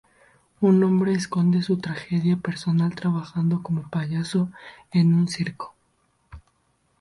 Un 0.61 0.81
hombre 0.83 1.13
esconde 1.13 1.61
su 1.61 1.77
tragedia 1.77 2.35
personal 2.35 2.95
trabajando 2.95 3.61
como 3.61 3.87
payaso 3.87 4.49
en 4.91 5.13
un 5.13 5.27
circo. 5.27 5.75